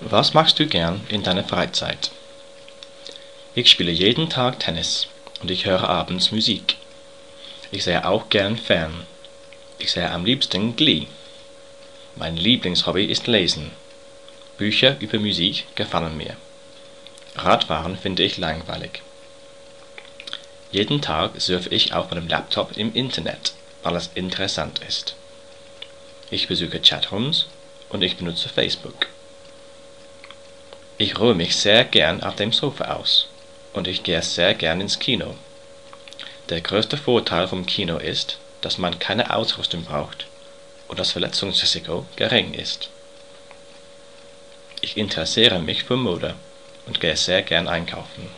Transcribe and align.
Was 0.00 0.34
machst 0.34 0.58
du 0.58 0.66
gern 0.66 1.00
in 1.08 1.22
deiner 1.22 1.44
Freizeit? 1.44 2.10
Ich 3.54 3.70
spiele 3.70 3.90
jeden 3.90 4.28
Tag 4.28 4.60
Tennis 4.60 5.06
und 5.40 5.50
ich 5.50 5.64
höre 5.64 5.88
abends 5.88 6.30
Musik. 6.30 6.76
Ich 7.70 7.84
sehe 7.84 8.06
auch 8.06 8.28
gern 8.28 8.58
fern. 8.58 9.06
Ich 9.78 9.92
sehe 9.92 10.10
am 10.10 10.26
liebsten 10.26 10.76
Glee. 10.76 11.06
Mein 12.16 12.36
Lieblingshobby 12.36 13.06
ist 13.06 13.28
Lesen. 13.28 13.70
Bücher 14.58 15.00
über 15.00 15.18
Musik 15.18 15.74
gefallen 15.74 16.18
mir. 16.18 16.36
Radfahren 17.34 17.96
finde 17.96 18.24
ich 18.24 18.36
langweilig. 18.36 19.00
Jeden 20.74 21.00
Tag 21.00 21.40
surfe 21.40 21.68
ich 21.68 21.94
auf 21.94 22.10
meinem 22.10 22.26
Laptop 22.26 22.76
im 22.76 22.92
Internet, 22.94 23.52
weil 23.84 23.94
es 23.94 24.10
interessant 24.16 24.80
ist. 24.80 25.14
Ich 26.32 26.48
besuche 26.48 26.80
Chatrooms 26.80 27.46
und 27.90 28.02
ich 28.02 28.16
benutze 28.16 28.48
Facebook. 28.48 29.06
Ich 30.98 31.16
ruhe 31.20 31.36
mich 31.36 31.54
sehr 31.54 31.84
gern 31.84 32.24
auf 32.24 32.34
dem 32.34 32.52
Sofa 32.52 32.86
aus 32.96 33.28
und 33.72 33.86
ich 33.86 34.02
gehe 34.02 34.20
sehr 34.20 34.54
gern 34.54 34.80
ins 34.80 34.98
Kino. 34.98 35.36
Der 36.48 36.60
größte 36.60 36.96
Vorteil 36.96 37.46
vom 37.46 37.66
Kino 37.66 37.98
ist, 37.98 38.38
dass 38.60 38.76
man 38.76 38.98
keine 38.98 39.32
Ausrüstung 39.32 39.84
braucht 39.84 40.26
und 40.88 40.98
das 40.98 41.12
Verletzungsrisiko 41.12 42.04
gering 42.16 42.52
ist. 42.52 42.88
Ich 44.80 44.96
interessiere 44.96 45.60
mich 45.60 45.84
für 45.84 45.96
Mode 45.96 46.34
und 46.86 47.00
gehe 47.00 47.16
sehr 47.16 47.42
gern 47.42 47.68
einkaufen. 47.68 48.28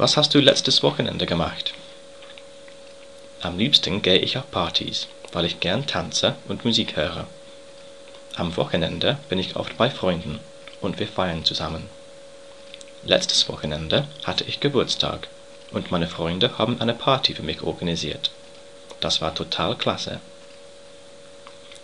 Was 0.00 0.16
hast 0.16 0.32
du 0.32 0.40
letztes 0.40 0.82
Wochenende 0.82 1.26
gemacht? 1.26 1.74
Am 3.42 3.58
liebsten 3.58 4.00
gehe 4.00 4.16
ich 4.16 4.38
auf 4.38 4.50
Partys 4.50 5.08
weil 5.32 5.44
ich 5.44 5.60
gern 5.60 5.86
tanze 5.86 6.36
und 6.48 6.64
Musik 6.64 6.96
höre. 6.96 7.26
Am 8.34 8.56
Wochenende 8.56 9.18
bin 9.28 9.38
ich 9.38 9.56
oft 9.56 9.76
bei 9.76 9.90
Freunden 9.90 10.40
und 10.80 10.98
wir 10.98 11.06
feiern 11.06 11.44
zusammen. 11.44 11.86
Letztes 13.04 13.46
Wochenende 13.50 14.08
hatte 14.24 14.44
ich 14.44 14.60
Geburtstag 14.60 15.28
und 15.70 15.90
meine 15.90 16.08
Freunde 16.08 16.56
haben 16.56 16.80
eine 16.80 16.94
Party 16.94 17.34
für 17.34 17.42
mich 17.42 17.60
organisiert. 17.62 18.30
Das 19.00 19.20
war 19.20 19.34
total 19.34 19.76
klasse. 19.76 20.18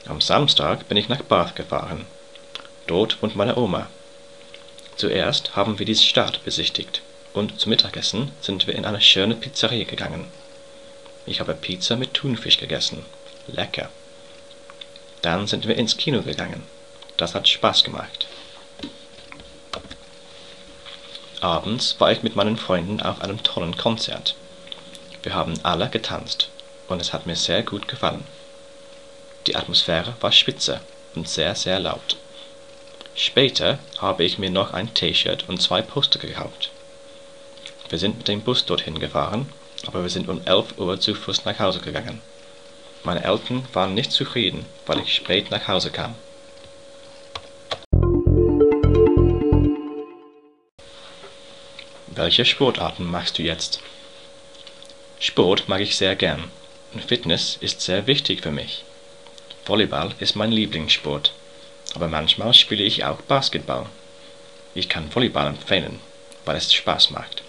Am 0.07 0.23
Samstag 0.23 0.89
bin 0.89 0.97
ich 0.97 1.11
nach 1.11 1.23
Bath 1.23 1.55
gefahren. 1.55 2.07
Dort 2.87 3.23
wohnt 3.23 3.37
meine 3.37 3.59
Oma. 3.59 3.89
Zuerst 4.97 5.55
haben 5.55 5.79
wir 5.79 5.85
die 5.85 5.95
Stadt 5.95 6.43
besichtigt 6.45 7.03
und 7.37 7.61
zum 7.61 7.71
Mittagessen 7.71 8.33
sind 8.41 8.67
wir 8.67 8.75
in 8.75 8.85
eine 8.85 9.01
schöne 9.01 9.35
Pizzeria 9.35 9.85
gegangen. 9.85 10.27
Ich 11.27 11.41
habe 11.41 11.55
Pizza 11.55 11.97
mit 11.97 12.15
Thunfisch 12.15 12.57
gegessen 12.59 13.05
Lecker. 13.47 13.91
Dann 15.23 15.47
sind 15.47 15.69
wir 15.69 15.77
ins 15.77 15.97
Kino 15.97 16.23
gegangen. 16.23 16.63
Das 17.17 17.35
hat 17.35 17.47
Spaß 17.47 17.85
gemacht. 17.85 18.27
Abends 21.41 21.97
war 21.99 22.11
ich 22.11 22.23
mit 22.23 22.37
meinen 22.37 22.57
Freunden 22.57 23.01
auf 23.01 23.21
einem 23.21 23.43
tollen 23.43 23.77
Konzert. 23.77 24.35
Wir 25.23 25.35
haben 25.35 25.55
alle 25.63 25.89
getanzt 25.91 26.49
und 26.89 27.01
es 27.01 27.13
hat 27.13 27.27
mir 27.27 27.37
sehr 27.37 27.63
gut 27.63 27.87
gefallen. 27.89 28.25
Die 29.47 29.57
Atmosphäre 29.57 30.15
war 30.21 30.33
spitze 30.33 30.81
und 31.15 31.29
sehr, 31.29 31.55
sehr 31.55 31.79
laut. 31.81 32.17
Später 33.15 33.79
habe 33.99 34.25
ich 34.25 34.39
mir 34.39 34.51
noch 34.51 34.73
ein 34.73 34.95
T-Shirt 34.95 35.49
und 35.49 35.61
zwei 35.61 35.83
Poster 35.83 36.19
gekauft. 36.19 36.71
Wir 37.89 37.99
sind 37.99 38.19
mit 38.19 38.29
dem 38.29 38.41
Bus 38.41 38.65
dorthin 38.65 38.99
gefahren, 38.99 39.49
aber 39.87 40.03
wir 40.03 40.09
sind 40.09 40.29
um 40.29 40.41
11 40.45 40.79
Uhr 40.79 40.99
zu 40.99 41.15
Fuß 41.15 41.45
nach 41.45 41.59
Hause 41.61 41.81
gegangen. 41.81 42.21
Meine 43.05 43.23
Eltern 43.23 43.65
waren 43.73 43.95
nicht 43.95 44.11
zufrieden, 44.11 44.67
weil 44.87 44.99
ich 44.99 45.15
spät 45.15 45.53
nach 45.53 45.69
Hause 45.69 45.91
kam. 45.91 46.17
Welche 52.09 52.45
Sportarten 52.45 53.05
machst 53.05 53.39
du 53.39 53.43
jetzt? 53.43 53.81
Sport 55.21 55.69
mag 55.69 55.81
ich 55.81 55.97
sehr 55.97 56.17
gern 56.17 56.51
und 56.93 57.05
Fitness 57.05 57.57
ist 57.61 57.81
sehr 57.81 58.09
wichtig 58.09 58.41
für 58.41 58.51
mich. 58.51 58.85
Volleyball 59.65 60.13
ist 60.19 60.35
mein 60.35 60.51
Lieblingssport, 60.51 61.33
aber 61.95 62.09
manchmal 62.09 62.55
spiele 62.55 62.83
ich 62.83 63.05
auch 63.05 63.21
Basketball. 63.23 63.87
Ich 64.75 64.89
kann 64.89 65.15
Volleyball 65.15 65.47
empfehlen, 65.47 66.01
weil 66.45 66.57
es 66.57 66.73
Spaß 66.73 67.11
macht. 67.11 67.43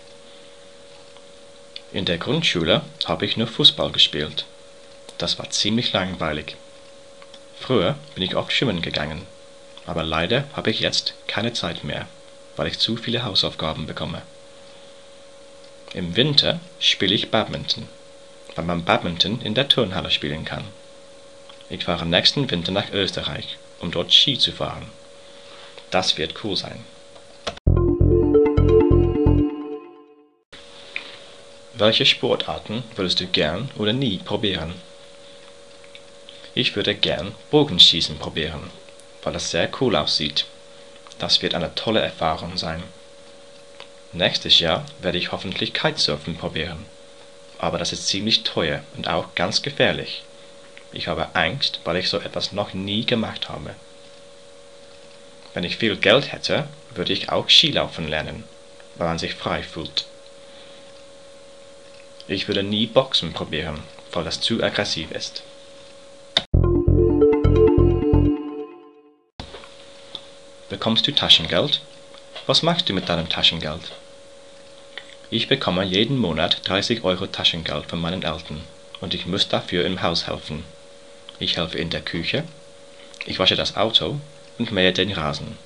In 1.93 2.05
der 2.05 2.17
Grundschule 2.17 2.81
habe 3.05 3.25
ich 3.25 3.37
nur 3.37 3.47
Fußball 3.47 3.91
gespielt 3.91 4.45
das 5.17 5.39
war 5.39 5.49
ziemlich 5.49 5.93
langweilig. 5.93 6.55
Früher 7.59 7.95
bin 8.13 8.23
ich 8.23 8.35
oft 8.35 8.51
schwimmen 8.51 8.81
gegangen, 8.81 9.25
aber 9.85 10.03
leider 10.03 10.45
habe 10.53 10.69
ich 10.69 10.79
jetzt 10.79 11.13
keine 11.27 11.53
Zeit 11.53 11.83
mehr, 11.83 12.07
weil 12.55 12.67
ich 12.67 12.79
zu 12.79 12.97
viele 12.97 13.23
Hausaufgaben 13.23 13.87
bekomme. 13.87 14.21
Im 15.93 16.15
Winter 16.15 16.59
spiele 16.79 17.15
ich 17.15 17.31
Badminton, 17.31 17.87
weil 18.55 18.65
man 18.65 18.83
Badminton 18.83 19.41
in 19.41 19.55
der 19.55 19.67
Turnhalle 19.67 20.11
spielen 20.11 20.45
kann. 20.45 20.65
Ich 21.69 21.85
fahre 21.85 22.05
nächsten 22.05 22.49
Winter 22.51 22.71
nach 22.71 22.91
Österreich, 22.91 23.57
um 23.79 23.91
dort 23.91 24.13
Ski 24.13 24.37
zu 24.37 24.51
fahren. 24.51 24.89
Das 25.89 26.17
wird 26.17 26.43
cool 26.43 26.55
sein. 26.55 26.83
Welche 31.79 32.07
Sportarten 32.07 32.83
würdest 32.95 33.19
du 33.19 33.27
gern 33.27 33.69
oder 33.77 33.93
nie 33.93 34.17
probieren? 34.17 34.73
Ich 36.55 36.75
würde 36.75 36.95
gern 36.95 37.35
Bogenschießen 37.51 38.17
probieren, 38.17 38.71
weil 39.21 39.33
das 39.33 39.51
sehr 39.51 39.69
cool 39.79 39.95
aussieht. 39.95 40.45
Das 41.19 41.43
wird 41.43 41.53
eine 41.53 41.75
tolle 41.75 41.99
Erfahrung 41.99 42.57
sein. 42.57 42.81
Nächstes 44.11 44.57
Jahr 44.57 44.87
werde 45.01 45.19
ich 45.19 45.31
hoffentlich 45.31 45.71
Kitesurfen 45.75 46.35
probieren. 46.35 46.83
Aber 47.59 47.77
das 47.77 47.93
ist 47.93 48.07
ziemlich 48.07 48.41
teuer 48.41 48.81
und 48.95 49.07
auch 49.07 49.35
ganz 49.35 49.61
gefährlich. 49.61 50.23
Ich 50.91 51.07
habe 51.07 51.35
Angst, 51.35 51.81
weil 51.83 51.97
ich 51.97 52.09
so 52.09 52.17
etwas 52.17 52.53
noch 52.53 52.73
nie 52.73 53.05
gemacht 53.05 53.49
habe. 53.49 53.75
Wenn 55.53 55.63
ich 55.63 55.77
viel 55.77 55.95
Geld 55.95 56.31
hätte, 56.31 56.67
würde 56.95 57.13
ich 57.13 57.29
auch 57.29 57.49
Skilaufen 57.49 58.07
lernen, 58.07 58.45
weil 58.95 59.09
man 59.09 59.19
sich 59.19 59.35
frei 59.35 59.61
fühlt. 59.61 60.07
Ich 62.29 62.49
würde 62.49 62.61
nie 62.61 62.87
Boxen 62.87 63.31
probieren, 63.31 63.79
weil 64.11 64.25
das 64.25 64.41
zu 64.41 64.61
aggressiv 64.61 65.11
ist. 65.11 65.43
Bekommst 70.69 71.07
du 71.07 71.13
Taschengeld? 71.13 71.79
Was 72.45 72.63
machst 72.63 72.89
du 72.89 72.93
mit 72.93 73.07
deinem 73.07 73.29
Taschengeld? 73.29 73.93
Ich 75.29 75.47
bekomme 75.47 75.85
jeden 75.85 76.17
Monat 76.17 76.67
30 76.67 77.05
Euro 77.05 77.27
Taschengeld 77.27 77.85
von 77.85 77.99
meinen 77.99 78.23
Eltern 78.23 78.61
und 78.99 79.13
ich 79.13 79.25
muss 79.25 79.47
dafür 79.47 79.85
im 79.85 80.01
Haus 80.01 80.27
helfen. 80.27 80.65
Ich 81.39 81.55
helfe 81.55 81.77
in 81.77 81.89
der 81.89 82.01
Küche, 82.01 82.43
ich 83.25 83.39
wasche 83.39 83.55
das 83.55 83.77
Auto 83.77 84.19
und 84.57 84.73
mähe 84.73 84.91
den 84.91 85.13
Rasen. 85.13 85.57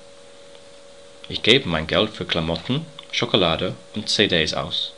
Ich 1.27 1.41
gebe 1.41 1.67
mein 1.67 1.87
Geld 1.87 2.11
für 2.11 2.25
Klamotten, 2.25 2.85
Schokolade 3.11 3.73
und 3.95 4.09
CDs 4.09 4.53
aus. 4.53 4.93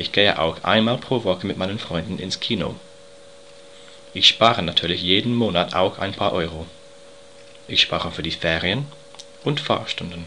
Ich 0.00 0.12
gehe 0.12 0.38
auch 0.38 0.64
einmal 0.64 0.96
pro 0.96 1.24
Woche 1.24 1.46
mit 1.46 1.58
meinen 1.58 1.78
Freunden 1.78 2.18
ins 2.18 2.40
Kino. 2.40 2.74
Ich 4.14 4.28
spare 4.28 4.62
natürlich 4.62 5.02
jeden 5.02 5.34
Monat 5.34 5.74
auch 5.74 5.98
ein 5.98 6.14
paar 6.14 6.32
Euro. 6.32 6.66
Ich 7.68 7.82
spare 7.82 8.10
für 8.10 8.22
die 8.22 8.30
Ferien 8.30 8.90
und 9.44 9.60
Fahrstunden. 9.60 10.24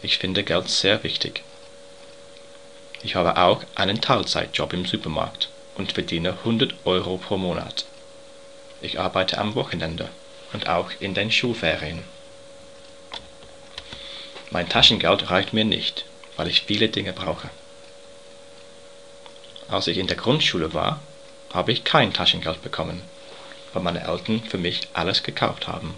Ich 0.00 0.16
finde 0.16 0.42
Geld 0.42 0.70
sehr 0.70 1.04
wichtig. 1.04 1.42
Ich 3.02 3.14
habe 3.14 3.36
auch 3.36 3.62
einen 3.74 4.00
Teilzeitjob 4.00 4.72
im 4.72 4.86
Supermarkt 4.86 5.50
und 5.74 5.92
verdiene 5.92 6.30
100 6.30 6.72
Euro 6.86 7.18
pro 7.18 7.36
Monat. 7.36 7.84
Ich 8.80 8.98
arbeite 8.98 9.36
am 9.36 9.54
Wochenende 9.54 10.08
und 10.54 10.66
auch 10.70 10.92
in 10.98 11.12
den 11.12 11.30
Schulferien. 11.30 12.04
Mein 14.50 14.70
Taschengeld 14.70 15.30
reicht 15.30 15.52
mir 15.52 15.66
nicht, 15.66 16.06
weil 16.38 16.48
ich 16.48 16.62
viele 16.62 16.88
Dinge 16.88 17.12
brauche. 17.12 17.50
Als 19.72 19.86
ich 19.86 19.96
in 19.96 20.06
der 20.06 20.18
Grundschule 20.18 20.74
war, 20.74 21.00
habe 21.54 21.72
ich 21.72 21.82
kein 21.82 22.12
Taschengeld 22.12 22.62
bekommen, 22.62 23.00
weil 23.72 23.82
meine 23.82 24.06
Eltern 24.06 24.42
für 24.42 24.58
mich 24.58 24.82
alles 24.92 25.22
gekauft 25.22 25.66
haben. 25.66 25.94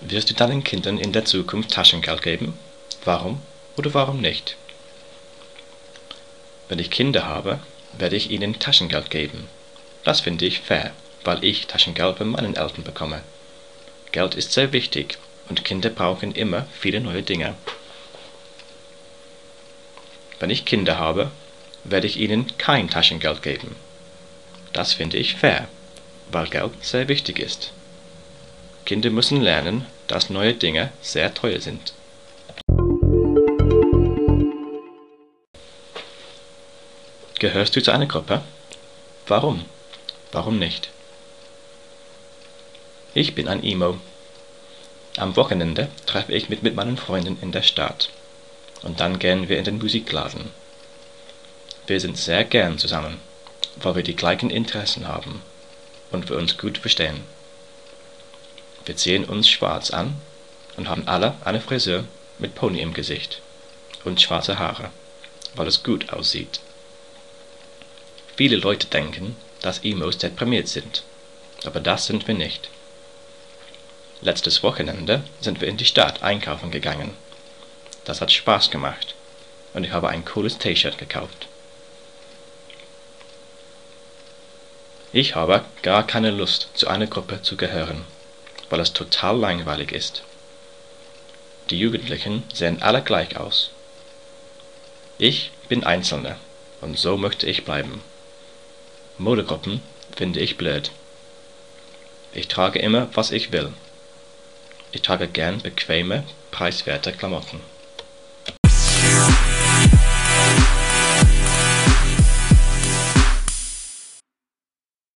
Wirst 0.00 0.30
du 0.30 0.34
deinen 0.34 0.62
Kindern 0.62 0.98
in 0.98 1.12
der 1.12 1.24
Zukunft 1.24 1.72
Taschengeld 1.72 2.22
geben? 2.22 2.56
Warum 3.04 3.42
oder 3.76 3.92
warum 3.92 4.20
nicht? 4.20 4.56
Wenn 6.68 6.78
ich 6.78 6.92
Kinder 6.92 7.26
habe, 7.26 7.58
werde 7.98 8.14
ich 8.14 8.30
ihnen 8.30 8.58
Taschengeld 8.58 9.10
geben. 9.10 9.48
Das 10.04 10.20
finde 10.20 10.46
ich 10.46 10.60
fair 10.60 10.92
weil 11.24 11.44
ich 11.44 11.66
Taschengeld 11.66 12.16
von 12.16 12.30
meinen 12.30 12.56
Eltern 12.56 12.84
bekomme. 12.84 13.20
Geld 14.12 14.34
ist 14.34 14.52
sehr 14.52 14.72
wichtig 14.72 15.18
und 15.48 15.64
Kinder 15.64 15.90
brauchen 15.90 16.32
immer 16.32 16.66
viele 16.78 17.00
neue 17.00 17.22
Dinge. 17.22 17.54
Wenn 20.40 20.50
ich 20.50 20.64
Kinder 20.64 20.98
habe, 20.98 21.30
werde 21.84 22.06
ich 22.06 22.18
ihnen 22.18 22.56
kein 22.58 22.88
Taschengeld 22.88 23.42
geben. 23.42 23.74
Das 24.72 24.92
finde 24.92 25.16
ich 25.16 25.34
fair, 25.34 25.68
weil 26.30 26.46
Geld 26.48 26.72
sehr 26.82 27.08
wichtig 27.08 27.38
ist. 27.38 27.72
Kinder 28.84 29.10
müssen 29.10 29.40
lernen, 29.40 29.86
dass 30.06 30.30
neue 30.30 30.54
Dinge 30.54 30.92
sehr 31.02 31.34
teuer 31.34 31.60
sind. 31.60 31.92
Gehörst 37.38 37.76
du 37.76 37.82
zu 37.82 37.92
einer 37.92 38.06
Gruppe? 38.06 38.42
Warum? 39.26 39.64
Warum 40.32 40.58
nicht? 40.58 40.90
Ich 43.14 43.34
bin 43.34 43.46
ein 43.46 43.62
Emo. 43.62 43.98
Am 45.18 45.34
Wochenende 45.34 45.88
treffe 46.06 46.32
ich 46.32 46.48
mich 46.48 46.62
mit 46.62 46.76
meinen 46.76 46.96
Freunden 46.96 47.38
in 47.42 47.50
der 47.50 47.62
Stadt. 47.62 48.08
Und 48.82 49.00
dann 49.00 49.18
gehen 49.18 49.48
wir 49.48 49.58
in 49.58 49.64
den 49.64 49.78
Musikladen. 49.78 50.52
Wir 51.88 51.98
sind 51.98 52.16
sehr 52.16 52.44
gern 52.44 52.78
zusammen, 52.78 53.20
weil 53.82 53.96
wir 53.96 54.04
die 54.04 54.14
gleichen 54.14 54.48
Interessen 54.48 55.08
haben 55.08 55.42
und 56.12 56.28
wir 56.28 56.36
uns 56.36 56.56
gut 56.56 56.78
verstehen. 56.78 57.22
Wir 58.86 58.96
ziehen 58.96 59.24
uns 59.24 59.48
schwarz 59.48 59.90
an 59.90 60.20
und 60.76 60.88
haben 60.88 61.08
alle 61.08 61.34
eine 61.44 61.60
Frisur 61.60 62.04
mit 62.38 62.54
Pony 62.54 62.80
im 62.80 62.94
Gesicht 62.94 63.42
und 64.04 64.20
schwarze 64.20 64.60
Haare, 64.60 64.90
weil 65.56 65.66
es 65.66 65.82
gut 65.82 66.12
aussieht. 66.12 66.60
Viele 68.36 68.56
Leute 68.56 68.86
denken, 68.86 69.34
dass 69.62 69.80
Emos 69.82 70.18
deprimiert 70.18 70.68
sind, 70.68 71.02
aber 71.64 71.80
das 71.80 72.06
sind 72.06 72.28
wir 72.28 72.34
nicht. 72.34 72.70
Letztes 74.20 74.62
Wochenende 74.62 75.22
sind 75.40 75.60
wir 75.60 75.68
in 75.68 75.76
die 75.76 75.84
Stadt 75.84 76.22
einkaufen 76.22 76.70
gegangen. 76.70 77.14
Das 78.04 78.20
hat 78.20 78.32
Spaß 78.32 78.70
gemacht 78.70 79.14
und 79.74 79.84
ich 79.84 79.92
habe 79.92 80.08
ein 80.08 80.24
cooles 80.24 80.58
T-Shirt 80.58 80.98
gekauft. 80.98 81.46
Ich 85.12 85.36
habe 85.36 85.64
gar 85.82 86.06
keine 86.06 86.30
Lust, 86.30 86.68
zu 86.74 86.88
einer 86.88 87.06
Gruppe 87.06 87.42
zu 87.42 87.56
gehören, 87.56 88.04
weil 88.70 88.80
es 88.80 88.92
total 88.92 89.38
langweilig 89.38 89.92
ist. 89.92 90.22
Die 91.70 91.78
Jugendlichen 91.78 92.42
sehen 92.52 92.82
alle 92.82 93.02
gleich 93.02 93.36
aus. 93.36 93.70
Ich 95.18 95.52
bin 95.68 95.84
Einzelne 95.84 96.36
und 96.80 96.98
so 96.98 97.16
möchte 97.16 97.46
ich 97.46 97.64
bleiben. 97.64 98.02
Modegruppen 99.16 99.80
finde 100.16 100.40
ich 100.40 100.56
blöd. 100.56 100.90
Ich 102.32 102.48
trage 102.48 102.78
immer, 102.78 103.08
was 103.14 103.30
ich 103.30 103.52
will. 103.52 103.72
Ich 104.92 105.02
trage 105.02 105.28
gern 105.28 105.60
bequeme, 105.60 106.24
preiswerte 106.50 107.12
Klamotten 107.12 107.60